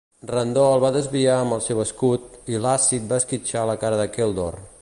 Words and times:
Randor 0.29 0.69
el 0.77 0.81
va 0.83 0.89
desviar 0.95 1.35
amb 1.41 1.57
el 1.59 1.61
seu 1.67 1.83
escut, 1.85 2.25
i 2.55 2.65
l'àcid 2.65 3.09
va 3.15 3.23
esquitxar 3.25 3.71
la 3.73 3.81
cara 3.85 4.05
de 4.05 4.13
Keldor. 4.19 4.63